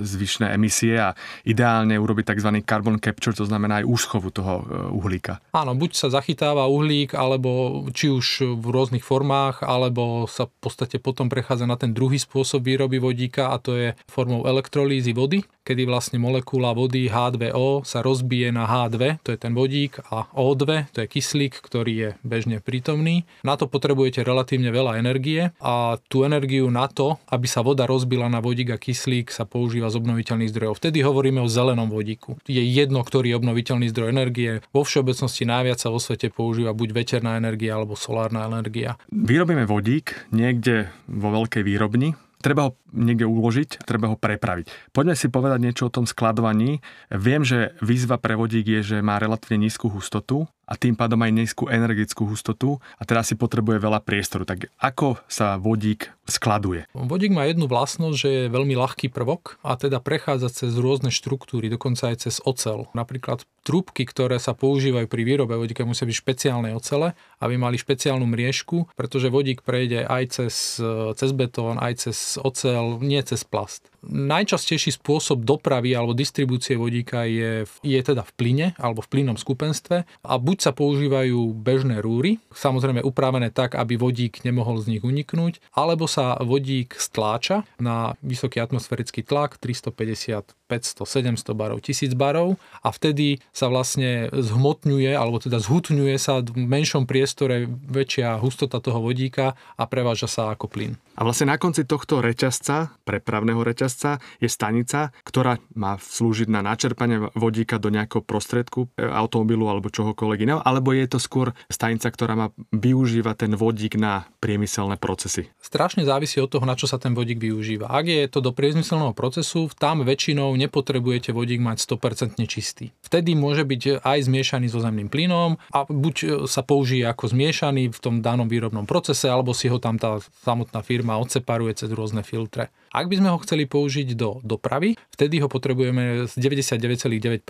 zvyšné 0.07 0.55
emisie 0.55 0.95
a 0.95 1.19
ideálne 1.43 1.99
urobiť 1.99 2.35
tzv. 2.35 2.51
carbon 2.63 3.03
capture, 3.03 3.35
to 3.35 3.43
znamená 3.43 3.83
aj 3.83 3.89
úschovu 3.91 4.31
toho 4.31 4.63
e, 4.63 4.65
uhlíka. 4.95 5.43
Áno, 5.51 5.75
buď 5.75 5.91
sa 5.99 6.09
zachytáva 6.15 6.71
uhlík, 6.71 7.19
alebo 7.19 7.83
či 7.91 8.09
už 8.09 8.57
v 8.63 8.67
rôznych 8.71 9.03
formách, 9.03 9.67
alebo 9.67 10.31
sa 10.31 10.47
v 10.47 10.55
podstate 10.63 11.03
potom 11.03 11.27
prechádza 11.27 11.67
na 11.67 11.75
ten 11.75 11.91
druhý 11.91 12.23
spôsob 12.23 12.63
výroby 12.63 13.03
vodíka 13.03 13.51
a 13.51 13.59
to 13.59 13.75
je 13.75 13.89
formou 14.07 14.47
elektrolízy 14.47 15.11
vody, 15.11 15.43
kedy 15.63 15.87
vlastne 15.87 16.19
molekula 16.19 16.75
vody 16.75 17.07
H2O 17.07 17.87
sa 17.87 18.03
rozbije 18.03 18.51
na 18.51 18.67
H2, 18.67 19.23
to 19.23 19.35
je 19.35 19.39
ten 19.39 19.55
vodík, 19.55 20.03
a 20.11 20.27
O2, 20.35 20.91
to 20.91 21.03
je 21.03 21.09
kyslík, 21.09 21.59
ktorý 21.63 21.93
je 21.95 22.09
bežne 22.27 22.59
prítomný. 22.59 23.23
Na 23.47 23.55
to 23.55 23.71
potrebujete 23.71 24.27
relatívne 24.27 24.75
veľa 24.75 24.99
energie 24.99 25.55
a 25.63 25.97
tú 26.11 26.27
energiu 26.27 26.67
na 26.69 26.91
to, 26.91 27.19
aby 27.31 27.47
sa 27.47 27.63
voda 27.63 27.87
rozbila 27.87 28.27
na 28.27 28.43
vodík 28.43 28.75
a 28.75 28.79
kyslík, 28.79 29.31
sa 29.31 29.47
používa 29.47 29.91
z 29.91 29.99
obnoviteľných 30.03 30.51
zdrojov. 30.51 30.83
Vtedy 30.83 31.07
hovoríme 31.07 31.39
o 31.43 31.49
zelenom 31.51 31.89
vodíku. 31.91 32.39
Je 32.45 32.61
jedno, 32.61 33.07
ktorý 33.07 33.35
je 33.35 33.39
obnoviteľný 33.39 33.87
zdroj 33.95 34.09
energie. 34.11 34.51
Vo 34.75 34.83
všeobecnosti 34.83 35.47
najviac 35.47 35.79
sa 35.79 35.95
vo 35.95 36.03
svete 36.03 36.35
používa 36.35 36.75
buď 36.75 36.89
veterná 36.93 37.39
energia 37.39 37.79
alebo 37.79 37.95
solárna 37.95 38.45
energia. 38.51 38.99
Vyrobíme 39.15 39.65
vodík 39.65 40.29
niekde 40.35 40.91
vo 41.07 41.31
veľkej 41.31 41.63
výrobni, 41.63 42.19
treba 42.43 42.69
ho 42.69 42.71
niekde 42.91 43.25
uložiť, 43.25 43.87
treba 43.87 44.11
ho 44.11 44.19
prepraviť. 44.19 44.93
Poďme 44.93 45.15
si 45.15 45.31
povedať 45.31 45.59
niečo 45.63 45.89
o 45.89 45.95
tom 45.95 46.05
skladovaní. 46.05 46.83
Viem, 47.09 47.47
že 47.47 47.79
výzva 47.79 48.19
pre 48.19 48.35
vodík 48.35 48.67
je, 48.67 48.81
že 48.83 48.97
má 48.99 49.23
relatívne 49.23 49.71
nízku 49.71 49.87
hustotu 49.89 50.51
a 50.67 50.79
tým 50.79 50.97
pádom 50.97 51.21
aj 51.21 51.33
nízku 51.35 51.69
energetickú 51.69 52.25
hustotu 52.25 52.81
a 52.97 53.03
teraz 53.05 53.29
si 53.29 53.37
potrebuje 53.37 53.83
veľa 53.83 54.01
priestoru. 54.01 54.49
Tak 54.49 54.73
ako 54.81 55.21
sa 55.29 55.61
vodík 55.61 56.09
skladuje? 56.25 56.89
Vodík 56.97 57.35
má 57.35 57.45
jednu 57.45 57.69
vlastnosť, 57.69 58.17
že 58.17 58.29
je 58.31 58.55
veľmi 58.55 58.73
ľahký 58.79 59.13
prvok 59.13 59.61
a 59.61 59.77
teda 59.77 60.01
prechádza 60.01 60.49
cez 60.49 60.73
rôzne 60.79 61.13
štruktúry, 61.13 61.69
dokonca 61.69 62.15
aj 62.15 62.25
cez 62.25 62.41
ocel. 62.41 62.89
Napríklad 62.97 63.45
trúbky, 63.67 64.09
ktoré 64.09 64.41
sa 64.41 64.57
používajú 64.57 65.07
pri 65.11 65.23
výrobe 65.23 65.55
vodíka, 65.55 65.85
musia 65.85 66.09
byť 66.09 66.17
špeciálne 66.17 66.73
ocele, 66.73 67.13
aby 67.43 67.55
mali 67.61 67.77
špeciálnu 67.77 68.25
mriežku, 68.25 68.89
pretože 68.97 69.29
vodík 69.29 69.61
prejde 69.67 70.09
aj 70.09 70.41
cez, 70.41 70.81
cez 71.19 71.31
betón, 71.37 71.77
aj 71.77 72.09
cez 72.09 72.41
ocel, 72.41 72.97
nie 73.05 73.21
cez 73.21 73.45
plast. 73.45 73.92
Najčastejší 74.03 74.99
spôsob 74.99 75.47
dopravy 75.47 75.95
alebo 75.95 76.11
distribúcie 76.11 76.75
vodíka 76.75 77.23
je, 77.23 77.63
je 77.87 78.01
teda 78.03 78.27
v 78.27 78.33
plyne 78.35 78.67
alebo 78.75 78.99
v 78.99 79.11
plynom 79.11 79.39
skupenstve 79.39 80.03
a 80.03 80.33
buď 80.43 80.57
sa 80.59 80.73
používajú 80.75 81.55
bežné 81.55 82.03
rúry, 82.03 82.43
samozrejme 82.51 83.07
upravené 83.07 83.55
tak, 83.55 83.79
aby 83.79 83.95
vodík 83.95 84.43
nemohol 84.43 84.83
z 84.83 84.99
nich 84.99 85.03
uniknúť, 85.07 85.63
alebo 85.79 86.11
sa 86.11 86.35
vodík 86.43 86.99
stláča 86.99 87.63
na 87.79 88.19
vysoký 88.27 88.59
atmosférický 88.59 89.23
tlak 89.23 89.63
350 89.63 90.62
500, 90.73 91.05
700 91.05 91.53
barov, 91.53 91.85
1000 91.85 92.17
barov 92.17 92.57
a 92.81 92.89
vtedy 92.89 93.45
sa 93.53 93.69
vlastne 93.69 94.33
zhmotňuje, 94.33 95.13
alebo 95.13 95.37
teda 95.37 95.61
zhutňuje 95.61 96.17
sa 96.17 96.41
v 96.41 96.57
menšom 96.57 97.05
priestore 97.05 97.69
väčšia 97.69 98.41
hustota 98.41 98.81
toho 98.81 99.05
vodíka 99.05 99.53
a 99.77 99.85
preváža 99.85 100.33
sa 100.33 100.57
ako 100.57 100.73
plyn. 100.73 100.97
A 101.13 101.29
vlastne 101.29 101.53
na 101.53 101.61
konci 101.61 101.85
tohto 101.85 102.25
reťazca, 102.25 102.97
prepravného 103.05 103.61
reťazca, 103.61 104.17
je 104.41 104.49
stanica, 104.49 105.13
ktorá 105.29 105.61
má 105.77 106.01
slúžiť 106.01 106.49
na 106.49 106.65
načerpanie 106.65 107.29
vodíka 107.37 107.77
do 107.77 107.93
nejakého 107.93 108.25
prostriedku 108.25 108.89
e, 108.97 109.05
automobilu 109.05 109.69
alebo 109.69 109.93
čohokoľvek 109.93 110.41
iného, 110.49 110.61
alebo 110.65 110.97
je 110.97 111.05
to 111.05 111.21
skôr 111.21 111.53
stanica, 111.69 112.09
ktorá 112.09 112.33
má 112.33 112.47
využívať 112.73 113.45
ten 113.45 113.53
vodík 113.53 114.01
na 114.01 114.25
priemyselné 114.41 114.97
procesy? 114.97 115.53
Strašne 115.61 116.09
závisí 116.09 116.41
od 116.41 116.49
toho, 116.49 116.65
na 116.65 116.81
čo 116.81 116.89
sa 116.89 116.97
ten 116.97 117.13
vodík 117.13 117.37
využíva. 117.37 117.93
Ak 117.93 118.09
je 118.09 118.25
to 118.33 118.41
do 118.41 118.57
priemyselného 118.57 119.13
procesu, 119.13 119.69
tam 119.77 120.01
väčšinou 120.09 120.57
nepotrebujete 120.67 121.35
vodík 121.35 121.59
mať 121.59 121.83
100% 121.83 122.39
čistý. 122.47 122.95
Vtedy 123.03 123.35
môže 123.35 123.67
byť 123.67 124.05
aj 124.05 124.19
zmiešaný 124.31 124.67
so 124.71 124.79
zemným 124.79 125.11
plynom 125.11 125.59
a 125.75 125.85
buď 125.87 126.47
sa 126.47 126.63
použije 126.63 127.05
ako 127.09 127.35
zmiešaný 127.35 127.91
v 127.91 127.99
tom 127.99 128.23
danom 128.23 128.47
výrobnom 128.47 128.87
procese, 128.87 129.27
alebo 129.27 129.57
si 129.57 129.67
ho 129.67 129.83
tam 129.83 129.99
tá 129.99 130.23
samotná 130.47 130.81
firma 130.87 131.19
odseparuje 131.19 131.75
cez 131.75 131.91
rôzne 131.91 132.23
filtre. 132.23 132.71
Ak 132.93 133.09
by 133.09 133.25
sme 133.25 133.33
ho 133.33 133.41
chceli 133.41 133.65
použiť 133.65 134.13
do 134.13 134.45
dopravy, 134.45 135.01
vtedy 135.09 135.41
ho 135.41 135.49
potrebujeme 135.49 136.29
z 136.29 136.37
99,9% 136.37 137.41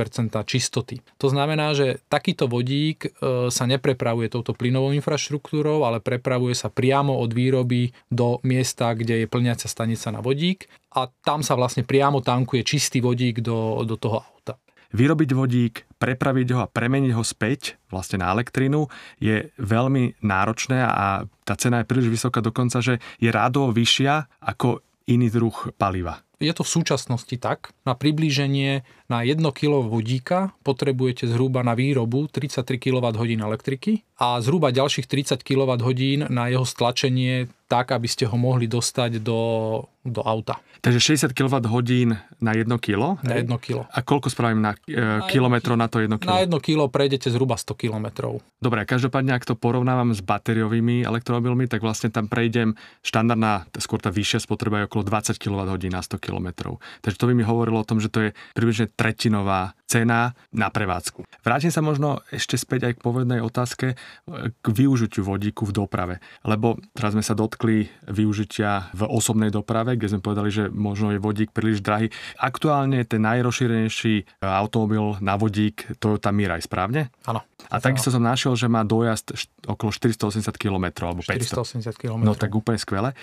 čistoty. 0.46 1.02
To 1.18 1.26
znamená, 1.26 1.74
že 1.74 1.98
takýto 2.06 2.46
vodík 2.46 3.10
e, 3.10 3.50
sa 3.50 3.64
neprepravuje 3.66 4.30
touto 4.30 4.54
plynovou 4.54 4.94
infraštruktúrou, 4.94 5.82
ale 5.82 5.98
prepravuje 5.98 6.54
sa 6.54 6.70
priamo 6.70 7.18
od 7.18 7.34
výroby 7.34 7.90
do 8.06 8.38
miesta, 8.46 8.94
kde 8.94 9.26
je 9.26 9.26
plňacia 9.26 9.66
stanica 9.66 10.14
na 10.14 10.22
vodík 10.22 10.70
a 10.92 11.08
tam 11.24 11.40
sa 11.40 11.56
vlastne 11.56 11.82
priamo 11.82 12.20
tankuje 12.20 12.62
čistý 12.62 13.00
vodík 13.00 13.40
do, 13.40 13.82
do 13.82 13.96
toho 13.96 14.20
auta 14.20 14.60
vyrobiť 14.92 15.30
vodík, 15.32 15.74
prepraviť 15.96 16.48
ho 16.52 16.60
a 16.62 16.70
premeniť 16.70 17.12
ho 17.16 17.24
späť 17.24 17.80
vlastne 17.88 18.20
na 18.20 18.28
elektrínu 18.36 18.86
je 19.18 19.48
veľmi 19.56 20.20
náročné 20.20 20.84
a 20.84 21.24
tá 21.48 21.54
cena 21.56 21.80
je 21.80 21.88
príliš 21.88 22.12
vysoká 22.12 22.44
dokonca, 22.44 22.84
že 22.84 23.00
je 23.16 23.32
rádovo 23.32 23.72
vyššia 23.72 24.44
ako 24.44 24.84
iný 25.08 25.32
druh 25.32 25.56
paliva. 25.80 26.22
Je 26.42 26.50
to 26.50 26.66
v 26.66 26.74
súčasnosti 26.74 27.36
tak. 27.38 27.70
Na 27.86 27.94
priblíženie 27.94 28.82
na 29.06 29.22
1 29.22 29.38
kg 29.54 29.86
vodíka 29.86 30.50
potrebujete 30.66 31.30
zhruba 31.30 31.62
na 31.62 31.78
výrobu 31.78 32.26
33 32.26 32.82
kWh 32.82 33.22
elektriky 33.38 34.02
a 34.18 34.42
zhruba 34.42 34.74
ďalších 34.74 35.06
30 35.06 35.38
kWh 35.38 36.26
na 36.26 36.50
jeho 36.50 36.66
stlačenie 36.66 37.46
tak, 37.72 37.96
aby 37.96 38.04
ste 38.04 38.28
ho 38.28 38.36
mohli 38.36 38.68
dostať 38.68 39.24
do, 39.24 39.40
do 40.04 40.20
auta. 40.20 40.60
Takže 40.84 41.30
60 41.30 41.32
kWh 41.32 41.62
na 42.42 42.52
1 42.52 42.68
kg? 42.82 43.22
Na 43.22 43.38
1 43.38 43.48
kg. 43.62 43.86
A 43.86 44.02
koľko 44.02 44.28
spravím 44.28 44.60
na, 44.60 44.76
e, 44.84 44.98
na 44.98 45.24
kilometrov 45.30 45.78
na 45.78 45.86
to 45.88 46.02
1 46.02 46.20
kg? 46.20 46.28
Na 46.28 46.42
1 46.44 46.52
kg 46.58 46.90
prejdete 46.90 47.30
zhruba 47.30 47.54
100 47.54 47.78
km. 47.78 48.36
Dobre, 48.58 48.82
každopádne, 48.82 49.32
ak 49.32 49.46
to 49.46 49.54
porovnávam 49.54 50.10
s 50.10 50.20
batériovými 50.20 51.06
elektromobilmi, 51.06 51.70
tak 51.70 51.86
vlastne 51.86 52.10
tam 52.10 52.26
prejdem 52.26 52.74
štandardná, 53.06 53.70
skôr 53.78 54.02
tá 54.02 54.10
vyššia 54.10 54.42
spotreba 54.42 54.82
je 54.82 54.90
okolo 54.90 55.06
20 55.06 55.38
kWh 55.38 55.86
na 55.86 56.02
100 56.02 56.18
km. 56.18 56.74
Takže 56.98 57.16
to 57.16 57.30
by 57.30 57.32
mi 57.38 57.46
hovorilo 57.46 57.78
o 57.80 57.86
tom, 57.86 58.02
že 58.02 58.10
to 58.10 58.26
je 58.26 58.30
približne 58.58 58.90
tretinová 58.98 59.78
cena 59.86 60.34
na 60.50 60.66
prevádzku. 60.66 61.22
Vrátim 61.46 61.70
sa 61.70 61.78
možno 61.78 62.26
ešte 62.34 62.58
späť 62.58 62.90
aj 62.90 62.92
k 62.98 63.04
povednej 63.06 63.38
otázke 63.38 63.94
e, 63.94 63.96
k 64.50 64.66
využitiu 64.66 65.22
vodíku 65.22 65.62
v 65.62 65.84
doprave. 65.84 66.18
Lebo 66.42 66.74
teraz 66.90 67.14
sme 67.14 67.22
sa 67.22 67.38
dotkli 67.38 67.61
dotkli 67.62 67.86
využitia 68.10 68.90
v 68.90 69.06
osobnej 69.06 69.54
doprave, 69.54 69.94
kde 69.94 70.10
sme 70.10 70.18
povedali, 70.18 70.50
že 70.50 70.66
možno 70.66 71.14
je 71.14 71.22
vodík 71.22 71.54
príliš 71.54 71.78
drahý. 71.78 72.10
Aktuálne 72.34 73.06
ten 73.06 73.22
najrozšírenejší 73.22 74.14
e, 74.18 74.22
automobil 74.42 75.22
na 75.22 75.38
vodík 75.38 75.86
Toyota 76.02 76.34
Mirai, 76.34 76.58
správne? 76.58 77.14
Áno. 77.22 77.46
A 77.70 77.78
takisto 77.78 78.10
som 78.10 78.18
našiel, 78.18 78.58
že 78.58 78.66
má 78.66 78.82
dojazd 78.82 79.38
okolo 79.70 79.94
480 79.94 80.50
km 80.58 81.06
alebo 81.06 81.22
500. 81.22 81.86
480 81.94 82.02
km. 82.02 82.26
No 82.26 82.34
tak 82.34 82.50
úplne 82.50 82.82
skvelé. 82.82 83.14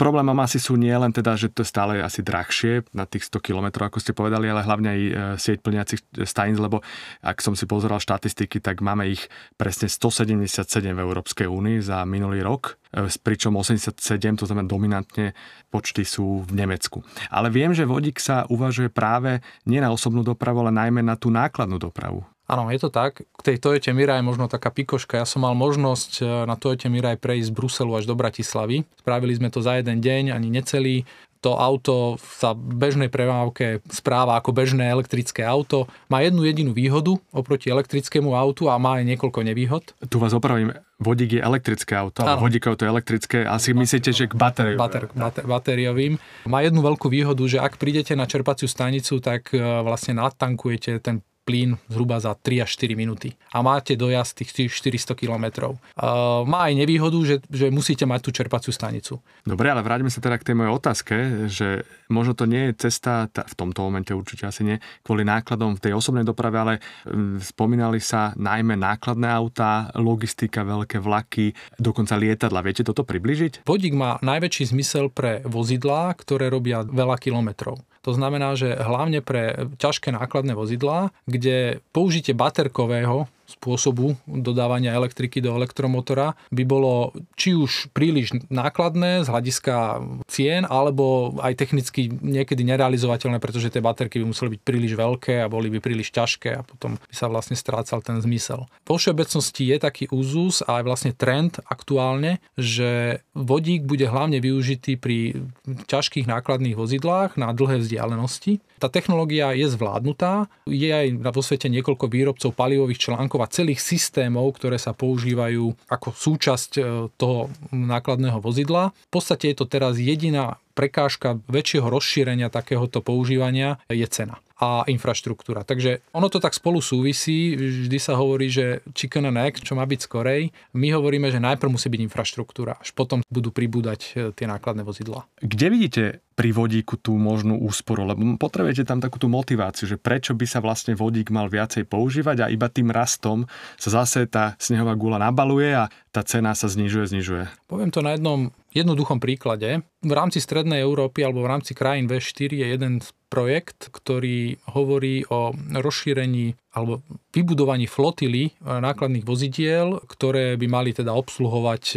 Problémom 0.00 0.40
asi 0.40 0.56
sú 0.56 0.80
nie 0.80 0.96
len 0.96 1.12
teda, 1.12 1.36
že 1.36 1.52
to 1.52 1.60
je 1.60 1.68
stále 1.68 2.00
asi 2.00 2.24
drahšie 2.24 2.88
na 2.96 3.04
tých 3.04 3.28
100 3.28 3.44
km, 3.44 3.92
ako 3.92 4.00
ste 4.00 4.16
povedali, 4.16 4.48
ale 4.48 4.64
hlavne 4.64 4.88
aj 4.88 5.00
e, 5.04 5.12
sieť 5.36 5.60
plniacich 5.60 6.00
staníc, 6.24 6.56
lebo 6.56 6.80
ak 7.20 7.44
som 7.44 7.52
si 7.52 7.68
pozeral 7.68 8.00
štatistiky, 8.00 8.64
tak 8.64 8.80
máme 8.80 9.12
ich 9.12 9.28
presne 9.60 9.92
177 9.92 10.64
v 10.80 11.00
Európskej 11.04 11.44
únii 11.44 11.84
za 11.84 12.08
minulý 12.08 12.40
rok 12.40 12.80
pričom 13.24 13.56
87, 13.56 13.96
to 14.36 14.44
znamená 14.44 14.68
dominantne, 14.68 15.32
počty 15.72 16.04
sú 16.04 16.44
v 16.44 16.52
Nemecku. 16.52 17.00
Ale 17.32 17.48
viem, 17.48 17.72
že 17.72 17.88
vodík 17.88 18.20
sa 18.20 18.44
uvažuje 18.52 18.92
práve 18.92 19.40
nie 19.64 19.80
na 19.80 19.88
osobnú 19.88 20.20
dopravu, 20.20 20.60
ale 20.62 20.72
najmä 20.76 21.00
na 21.00 21.16
tú 21.16 21.32
nákladnú 21.32 21.80
dopravu. 21.80 22.22
Áno, 22.52 22.68
je 22.68 22.84
to 22.84 22.92
tak. 22.92 23.24
K 23.24 23.40
tej 23.40 23.56
Toyote 23.56 23.96
Mirai 23.96 24.20
je 24.20 24.28
možno 24.28 24.44
taká 24.44 24.68
pikoška. 24.68 25.16
Ja 25.16 25.24
som 25.24 25.40
mal 25.40 25.56
možnosť 25.56 26.10
e, 26.20 26.24
na 26.44 26.52
Toyote 26.52 26.92
Mirai 26.92 27.16
prejsť 27.16 27.48
z 27.48 27.56
Bruselu 27.56 27.92
až 27.96 28.04
do 28.04 28.12
Bratislavy. 28.12 28.84
Spravili 29.00 29.32
sme 29.32 29.48
to 29.48 29.64
za 29.64 29.80
jeden 29.80 30.04
deň, 30.04 30.36
ani 30.36 30.52
necelý 30.52 31.08
to 31.42 31.58
auto 31.58 32.16
sa 32.38 32.54
v 32.54 32.78
bežnej 32.78 33.10
premávke 33.10 33.82
správa 33.90 34.38
ako 34.38 34.54
bežné 34.54 34.86
elektrické 34.86 35.42
auto. 35.42 35.90
Má 36.06 36.22
jednu 36.22 36.46
jedinú 36.46 36.70
výhodu 36.70 37.18
oproti 37.34 37.66
elektrickému 37.66 38.30
autu 38.30 38.70
a 38.70 38.78
má 38.78 39.02
aj 39.02 39.10
niekoľko 39.10 39.40
nevýhod. 39.42 39.84
Tu 40.06 40.16
vás 40.22 40.30
opravím, 40.30 40.70
vodík 41.02 41.36
je 41.36 41.42
elektrické 41.42 41.98
auto, 41.98 42.22
alebo 42.22 42.46
vodík 42.46 42.62
auto 42.70 42.86
je 42.86 42.90
elektrické. 42.94 43.42
Asi 43.42 43.74
myslíte, 43.74 44.14
že 44.14 44.30
k 44.30 44.38
batériu. 44.38 44.78
Bater, 44.78 45.10
bater, 45.10 45.42
batériovým. 45.42 46.14
Má 46.46 46.62
jednu 46.62 46.78
veľkú 46.78 47.10
výhodu, 47.10 47.42
že 47.50 47.58
ak 47.58 47.74
prídete 47.74 48.14
na 48.14 48.30
čerpaciu 48.30 48.70
stanicu, 48.70 49.18
tak 49.18 49.50
e, 49.50 49.58
vlastne 49.58 50.22
natankujete 50.22 51.02
ten 51.02 51.26
plyn 51.42 51.74
zhruba 51.90 52.22
za 52.22 52.38
3 52.38 52.62
až 52.62 52.70
4 52.78 52.94
minúty 52.94 53.34
a 53.50 53.60
máte 53.60 53.98
dojazd 53.98 54.46
tých 54.46 54.70
400 54.70 55.18
km. 55.18 55.74
Uh, 55.74 56.46
má 56.46 56.70
aj 56.70 56.74
nevýhodu, 56.78 57.18
že, 57.26 57.36
že 57.50 57.68
musíte 57.68 58.06
mať 58.06 58.20
tú 58.22 58.30
čerpaciu 58.30 58.70
stanicu. 58.70 59.18
Dobre, 59.42 59.68
ale 59.68 59.82
vráťme 59.82 60.08
sa 60.08 60.22
teda 60.22 60.38
k 60.38 60.46
tej 60.46 60.56
mojej 60.56 60.72
otázke, 60.72 61.14
že 61.50 61.82
možno 62.06 62.38
to 62.38 62.46
nie 62.46 62.70
je 62.70 62.88
cesta, 62.88 63.26
v 63.28 63.54
tomto 63.58 63.82
momente 63.82 64.14
určite 64.14 64.46
asi 64.46 64.62
nie, 64.62 64.76
kvôli 65.02 65.26
nákladom 65.26 65.76
v 65.76 65.82
tej 65.82 65.92
osobnej 65.98 66.22
doprave, 66.22 66.56
ale 66.56 66.74
um, 67.04 67.36
spomínali 67.42 67.98
sa 67.98 68.30
najmä 68.38 68.78
nákladné 68.78 69.28
autá, 69.28 69.90
logistika, 69.98 70.62
veľké 70.62 71.02
vlaky, 71.02 71.52
dokonca 71.76 72.14
lietadla. 72.14 72.62
Viete 72.62 72.86
toto 72.86 73.02
približiť? 73.02 73.66
Vodík 73.66 73.94
má 73.98 74.22
najväčší 74.22 74.70
zmysel 74.70 75.10
pre 75.10 75.42
vozidlá, 75.42 76.14
ktoré 76.14 76.48
robia 76.48 76.86
veľa 76.86 77.18
kilometrov. 77.18 77.82
To 78.02 78.10
znamená, 78.10 78.58
že 78.58 78.74
hlavne 78.74 79.22
pre 79.22 79.70
ťažké 79.78 80.10
nákladné 80.10 80.58
vozidlá, 80.58 81.14
kde 81.30 81.78
použitie 81.94 82.34
baterkového 82.34 83.30
spôsobu 83.54 84.16
dodávania 84.24 84.96
elektriky 84.96 85.44
do 85.44 85.52
elektromotora 85.52 86.34
by 86.50 86.64
bolo 86.64 87.12
či 87.36 87.52
už 87.52 87.92
príliš 87.92 88.34
nákladné 88.48 89.24
z 89.24 89.28
hľadiska 89.28 90.02
cien, 90.26 90.64
alebo 90.66 91.36
aj 91.40 91.58
technicky 91.58 92.08
niekedy 92.08 92.64
nerealizovateľné, 92.64 93.38
pretože 93.38 93.68
tie 93.68 93.84
baterky 93.84 94.20
by 94.22 94.26
museli 94.32 94.56
byť 94.58 94.62
príliš 94.64 94.92
veľké 94.96 95.44
a 95.44 95.50
boli 95.52 95.68
by 95.68 95.78
príliš 95.84 96.10
ťažké 96.14 96.50
a 96.56 96.64
potom 96.64 96.96
by 96.96 97.14
sa 97.14 97.28
vlastne 97.28 97.54
strácal 97.58 98.00
ten 98.00 98.18
zmysel. 98.18 98.66
Po 98.88 98.96
všeobecnosti 98.96 99.68
je 99.68 99.76
taký 99.78 100.04
úzus 100.08 100.64
a 100.64 100.80
aj 100.80 100.84
vlastne 100.84 101.12
trend 101.12 101.60
aktuálne, 101.68 102.40
že 102.56 103.22
vodík 103.36 103.84
bude 103.84 104.08
hlavne 104.08 104.40
využitý 104.40 104.96
pri 104.96 105.44
ťažkých 105.88 106.28
nákladných 106.28 106.78
vozidlách 106.78 107.36
na 107.36 107.52
dlhé 107.52 107.82
vzdialenosti. 107.82 108.62
Tá 108.82 108.90
technológia 108.90 109.54
je 109.54 109.70
zvládnutá, 109.70 110.50
je 110.66 110.90
aj 110.90 111.22
vo 111.22 111.38
svete 111.38 111.70
niekoľko 111.70 112.10
výrobcov 112.10 112.50
palivových 112.50 112.98
článkov 112.98 113.46
a 113.46 113.52
celých 113.54 113.78
systémov, 113.78 114.58
ktoré 114.58 114.74
sa 114.74 114.90
používajú 114.90 115.70
ako 115.86 116.10
súčasť 116.10 116.70
e, 116.74 116.82
toho 117.14 117.46
nákladného 117.70 118.42
vozidla. 118.42 118.90
V 118.90 119.10
podstate 119.14 119.54
je 119.54 119.62
to 119.62 119.70
teraz 119.70 120.02
jediná 120.02 120.58
prekážka 120.74 121.38
väčšieho 121.46 121.86
rozšírenia 121.86 122.50
takéhoto 122.50 122.98
používania 122.98 123.78
je 123.86 124.08
cena 124.10 124.42
a 124.62 124.86
infraštruktúra. 124.86 125.66
Takže 125.66 126.06
ono 126.14 126.30
to 126.30 126.38
tak 126.38 126.54
spolu 126.54 126.78
súvisí. 126.78 127.58
Vždy 127.58 127.98
sa 127.98 128.14
hovorí, 128.14 128.46
že 128.46 128.86
chicken 128.94 129.26
and 129.26 129.42
egg, 129.42 129.58
čo 129.58 129.74
má 129.74 129.82
byť 129.82 130.00
skorej. 130.06 130.54
My 130.78 130.94
hovoríme, 130.94 131.26
že 131.34 131.42
najprv 131.42 131.74
musí 131.74 131.90
byť 131.90 132.00
infraštruktúra, 132.06 132.78
až 132.78 132.94
potom 132.94 133.26
budú 133.26 133.50
pribúdať 133.50 134.00
e, 134.14 134.30
tie 134.30 134.46
nákladné 134.46 134.86
vozidla. 134.86 135.26
Kde 135.42 135.66
vidíte 135.66 136.02
pri 136.38 136.54
vodíku 136.54 136.94
tú 136.94 137.18
možnú 137.18 137.58
úsporu? 137.58 138.06
Lebo 138.06 138.22
potrebujete 138.38 138.86
tam 138.86 139.02
takú 139.02 139.18
tú 139.18 139.26
motiváciu, 139.26 139.90
že 139.90 139.98
prečo 139.98 140.38
by 140.38 140.46
sa 140.46 140.62
vlastne 140.62 140.94
vodík 140.94 141.34
mal 141.34 141.50
viacej 141.50 141.82
používať 141.90 142.46
a 142.46 142.50
iba 142.54 142.70
tým 142.70 142.94
rastom 142.94 143.50
sa 143.74 144.06
zase 144.06 144.30
tá 144.30 144.54
snehová 144.62 144.94
gula 144.94 145.18
nabaluje 145.18 145.74
a 145.74 145.90
tá 146.14 146.22
cena 146.22 146.54
sa 146.54 146.70
znižuje, 146.70 147.10
znižuje. 147.10 147.44
Poviem 147.66 147.90
to 147.90 147.98
na 147.98 148.14
jednom 148.14 148.54
jednoduchom 148.72 149.20
príklade. 149.20 149.84
V 150.00 150.12
rámci 150.12 150.40
Strednej 150.40 150.80
Európy 150.80 151.22
alebo 151.22 151.44
v 151.44 151.50
rámci 151.52 151.76
krajín 151.76 152.08
V4 152.08 152.50
je 152.56 152.66
jeden 152.72 153.04
projekt, 153.32 153.88
ktorý 153.88 154.60
hovorí 154.76 155.24
o 155.32 155.56
rozšírení 155.56 156.52
alebo 156.72 157.04
vybudovaní 157.32 157.84
flotily 157.84 158.48
e, 158.48 158.50
nákladných 158.64 159.28
vozidiel, 159.28 160.00
ktoré 160.08 160.56
by 160.56 160.66
mali 160.68 160.90
teda 160.96 161.12
obsluhovať 161.12 161.84
e, 161.92 161.96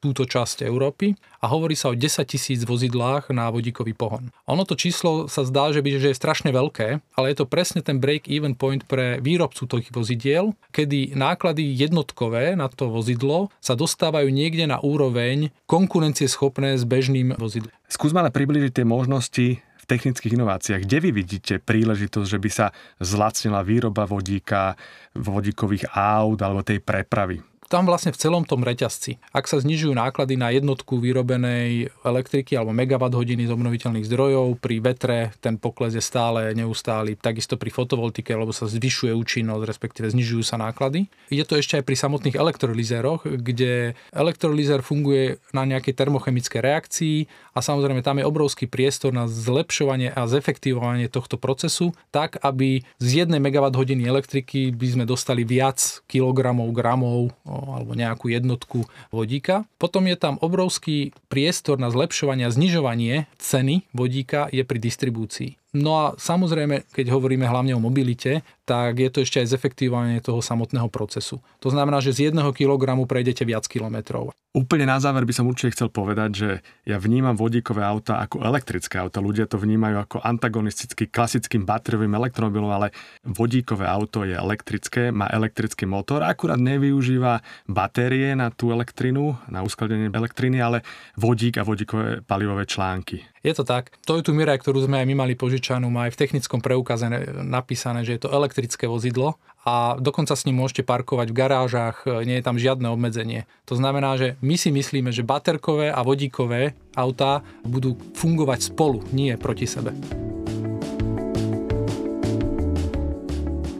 túto 0.00 0.24
časť 0.24 0.64
Európy 0.64 1.12
a 1.40 1.48
hovorí 1.48 1.76
sa 1.76 1.92
o 1.92 1.96
10 1.96 2.24
tisíc 2.24 2.64
vozidlách 2.64 3.28
na 3.36 3.52
vodíkový 3.52 3.92
pohon. 3.92 4.32
Ono 4.48 4.64
to 4.64 4.76
číslo 4.80 5.28
sa 5.28 5.44
zdá, 5.44 5.72
že, 5.76 5.84
by, 5.84 6.00
že 6.00 6.08
je 6.12 6.20
strašne 6.20 6.52
veľké, 6.56 7.04
ale 7.16 7.26
je 7.32 7.36
to 7.36 7.48
presne 7.48 7.84
ten 7.84 8.00
break-even 8.00 8.56
point 8.56 8.88
pre 8.88 9.20
výrobcu 9.20 9.68
tých 9.68 9.92
vozidiel, 9.92 10.56
kedy 10.72 11.12
náklady 11.12 11.64
jednotkové 11.64 12.56
na 12.56 12.72
to 12.72 12.88
vozidlo 12.88 13.52
sa 13.60 13.76
dostávajú 13.76 14.32
niekde 14.32 14.64
na 14.64 14.80
úroveň 14.80 15.52
konkurencieschopné 15.68 16.80
s 16.80 16.84
bežným 16.88 17.36
vozidlom. 17.36 17.72
Skúsme 17.92 18.24
ale 18.24 18.32
približiť 18.32 18.72
tie 18.80 18.86
možnosti 18.88 19.60
v 19.84 19.90
technických 19.92 20.40
inováciách. 20.40 20.88
Kde 20.88 20.98
vy 21.04 21.10
vidíte 21.12 21.60
príležitosť, 21.60 22.24
že 22.26 22.40
by 22.40 22.50
sa 22.50 22.66
zlacnila 23.04 23.60
výroba 23.60 24.08
vodíka, 24.08 24.80
vodíkových 25.12 25.92
aut 25.92 26.40
alebo 26.40 26.64
tej 26.64 26.80
prepravy? 26.80 27.53
Tam 27.68 27.88
vlastne 27.88 28.14
v 28.14 28.20
celom 28.20 28.44
tom 28.44 28.62
reťazci. 28.62 29.18
Ak 29.32 29.48
sa 29.50 29.58
znižujú 29.58 29.96
náklady 29.96 30.38
na 30.38 30.52
jednotku 30.54 31.00
vyrobenej 31.00 31.90
elektriky 32.04 32.54
alebo 32.54 32.76
megawatt 32.76 33.14
hodiny 33.16 33.48
z 33.48 33.54
obnoviteľných 33.54 34.06
zdrojov, 34.06 34.60
pri 34.60 34.76
vetre 34.80 35.18
ten 35.40 35.56
pokles 35.58 35.96
je 35.96 36.04
stále 36.04 36.52
neustály, 36.52 37.16
takisto 37.18 37.58
pri 37.58 37.72
fotovoltike, 37.72 38.30
lebo 38.34 38.52
sa 38.52 38.68
zvyšuje 38.68 39.12
účinnosť, 39.14 39.64
respektíve 39.64 40.06
znižujú 40.10 40.42
sa 40.44 40.60
náklady. 40.60 41.08
Je 41.32 41.44
to 41.44 41.58
ešte 41.58 41.80
aj 41.80 41.84
pri 41.86 41.96
samotných 41.96 42.36
elektrolyzéroch, 42.38 43.26
kde 43.26 43.98
elektrolyzer 44.12 44.84
funguje 44.84 45.40
na 45.56 45.64
nejakej 45.64 45.94
termochemickej 45.96 46.60
reakcii 46.60 47.16
a 47.54 47.58
samozrejme 47.62 48.02
tam 48.02 48.18
je 48.20 48.28
obrovský 48.28 48.66
priestor 48.66 49.14
na 49.14 49.30
zlepšovanie 49.30 50.10
a 50.12 50.26
zefektívovanie 50.26 51.06
tohto 51.06 51.38
procesu, 51.38 51.94
tak 52.10 52.38
aby 52.42 52.82
z 52.98 53.08
jednej 53.24 53.38
megawatt 53.38 53.74
hodiny 53.78 54.06
elektriky 54.06 54.74
by 54.74 54.86
sme 54.94 55.04
dostali 55.06 55.46
viac 55.46 56.02
kilogramov, 56.10 56.70
gramov 56.74 57.30
alebo 57.54 57.94
nejakú 57.94 58.30
jednotku 58.30 58.86
vodíka. 59.14 59.66
Potom 59.78 60.06
je 60.10 60.16
tam 60.18 60.36
obrovský 60.42 61.14
priestor 61.30 61.78
na 61.78 61.88
zlepšovanie 61.88 62.46
a 62.46 62.54
znižovanie 62.54 63.30
ceny 63.38 63.86
vodíka 63.94 64.50
je 64.50 64.62
pri 64.66 64.78
distribúcii. 64.78 65.63
No 65.74 65.90
a 65.98 66.04
samozrejme, 66.14 66.86
keď 66.94 67.10
hovoríme 67.10 67.50
hlavne 67.50 67.74
o 67.74 67.82
mobilite, 67.82 68.46
tak 68.62 69.02
je 69.02 69.10
to 69.10 69.26
ešte 69.26 69.42
aj 69.42 69.58
zefektívanie 69.58 70.22
toho 70.22 70.38
samotného 70.38 70.86
procesu. 70.86 71.42
To 71.58 71.68
znamená, 71.68 71.98
že 71.98 72.14
z 72.14 72.30
jedného 72.30 72.54
kilogramu 72.54 73.10
prejdete 73.10 73.42
viac 73.42 73.66
kilometrov. 73.66 74.30
Úplne 74.54 74.86
na 74.86 75.02
záver 75.02 75.26
by 75.26 75.34
som 75.34 75.50
určite 75.50 75.74
chcel 75.74 75.90
povedať, 75.90 76.30
že 76.30 76.50
ja 76.86 77.02
vnímam 77.02 77.34
vodíkové 77.34 77.82
auta 77.82 78.22
ako 78.22 78.46
elektrické 78.46 79.02
auta. 79.02 79.18
Ľudia 79.18 79.50
to 79.50 79.58
vnímajú 79.58 79.96
ako 79.98 80.16
antagonisticky 80.22 81.10
klasickým 81.10 81.66
batériovým 81.66 82.14
elektromobilom, 82.14 82.70
ale 82.70 82.94
vodíkové 83.26 83.82
auto 83.82 84.22
je 84.22 84.38
elektrické, 84.38 85.10
má 85.10 85.26
elektrický 85.26 85.90
motor, 85.90 86.22
akurát 86.22 86.62
nevyužíva 86.62 87.42
batérie 87.66 88.38
na 88.38 88.54
tú 88.54 88.70
elektrinu, 88.70 89.34
na 89.50 89.66
uskladenie 89.66 90.06
elektriny, 90.14 90.62
ale 90.62 90.86
vodík 91.18 91.58
a 91.58 91.66
vodíkové 91.66 92.22
palivové 92.22 92.62
články. 92.62 93.26
Je 93.44 93.52
to 93.52 93.66
tak. 93.66 93.92
To 94.08 94.16
je 94.16 94.24
tu 94.24 94.32
Mirai, 94.32 94.56
ktorú 94.56 94.88
sme 94.88 95.02
aj 95.02 95.06
my 95.10 95.14
mali 95.18 95.34
požičanú, 95.64 95.88
má 95.88 96.12
aj 96.12 96.12
v 96.12 96.20
technickom 96.20 96.60
preukaze 96.60 97.08
napísané, 97.40 98.04
že 98.04 98.20
je 98.20 98.28
to 98.28 98.34
elektrické 98.36 98.84
vozidlo 98.84 99.40
a 99.64 99.96
dokonca 99.96 100.36
s 100.36 100.44
ním 100.44 100.60
môžete 100.60 100.84
parkovať 100.84 101.32
v 101.32 101.38
garážach, 101.40 102.04
nie 102.04 102.36
je 102.36 102.44
tam 102.44 102.60
žiadne 102.60 102.84
obmedzenie. 102.92 103.48
To 103.64 103.80
znamená, 103.80 104.20
že 104.20 104.36
my 104.44 104.60
si 104.60 104.68
myslíme, 104.68 105.08
že 105.08 105.24
baterkové 105.24 105.88
a 105.88 106.04
vodíkové 106.04 106.76
autá 106.92 107.40
budú 107.64 107.96
fungovať 108.12 108.76
spolu, 108.76 109.00
nie 109.16 109.32
proti 109.40 109.64
sebe. 109.64 109.96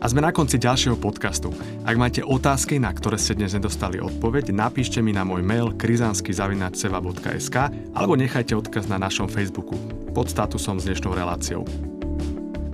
A 0.05 0.13
sme 0.13 0.21
na 0.21 0.37
konci 0.37 0.61
ďalšieho 0.61 1.01
podcastu. 1.01 1.49
Ak 1.81 1.97
máte 1.97 2.21
otázky, 2.21 2.77
na 2.77 2.93
ktoré 2.93 3.17
ste 3.17 3.41
dnes 3.41 3.57
nedostali 3.57 3.97
odpoveď, 4.05 4.53
napíšte 4.53 5.01
mi 5.01 5.17
na 5.17 5.25
môj 5.25 5.41
mail 5.41 5.73
krizanskyzavinačseva.sk 5.81 7.57
alebo 7.97 8.13
nechajte 8.13 8.53
odkaz 8.53 8.85
na 8.85 9.01
našom 9.01 9.33
Facebooku 9.33 9.81
pod 10.13 10.29
statusom 10.29 10.77
s 10.77 10.85
dnešnou 10.85 11.17
reláciou. 11.17 11.65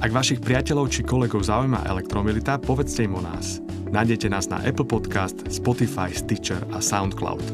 Ak 0.02 0.10
vašich 0.10 0.42
priateľov 0.42 0.90
či 0.90 1.06
kolegov 1.06 1.46
zaujíma 1.46 1.86
elektromobilita, 1.86 2.58
povedzte 2.58 3.06
im 3.06 3.14
o 3.14 3.22
nás. 3.22 3.62
Nájdete 3.94 4.26
nás 4.26 4.50
na 4.50 4.58
Apple 4.66 4.90
Podcast, 4.90 5.38
Spotify, 5.54 6.10
Stitcher 6.10 6.58
a 6.74 6.82
Soundcloud. 6.82 7.46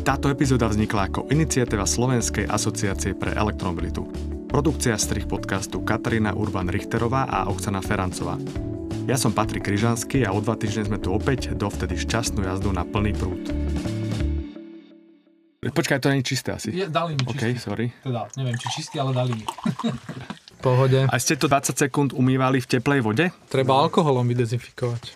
Táto 0.00 0.32
epizóda 0.32 0.64
vznikla 0.64 1.12
ako 1.12 1.28
iniciatíva 1.28 1.84
Slovenskej 1.84 2.48
asociácie 2.48 3.12
pre 3.12 3.36
elektromobilitu. 3.36 4.29
Produkcia 4.50 4.98
strich 4.98 5.30
podcastu 5.30 5.78
Katarína 5.78 6.34
Urban-Richterová 6.34 7.22
a 7.30 7.46
Oksana 7.46 7.78
Ferancová. 7.78 8.34
Ja 9.06 9.14
som 9.14 9.30
Patrik 9.30 9.62
Kryžanský 9.62 10.26
a 10.26 10.34
o 10.34 10.42
dva 10.42 10.58
týždne 10.58 10.90
sme 10.90 10.98
tu 10.98 11.14
opäť, 11.14 11.54
dovtedy 11.54 11.94
šťastnú 11.94 12.42
jazdu 12.42 12.74
na 12.74 12.82
plný 12.82 13.14
prúd. 13.14 13.46
Počkaj, 15.62 16.02
to 16.02 16.10
nie 16.10 16.26
je 16.26 16.34
čisté 16.34 16.50
asi. 16.50 16.74
Je, 16.74 16.90
dali 16.90 17.14
mi 17.14 17.22
čistý. 17.30 17.46
OK, 17.46 17.62
sorry. 17.62 17.86
Teda, 18.02 18.26
neviem, 18.34 18.58
či 18.58 18.66
čistý, 18.74 18.98
ale 18.98 19.14
dali 19.14 19.38
mi. 19.38 19.46
Pohode. 20.66 21.06
A 21.06 21.14
ste 21.22 21.38
to 21.38 21.46
20 21.46 21.86
sekúnd 21.86 22.10
umývali 22.10 22.58
v 22.58 22.66
teplej 22.66 23.06
vode? 23.06 23.30
Treba 23.46 23.78
alkoholom 23.86 24.26
vydezinfikovať. 24.34 25.14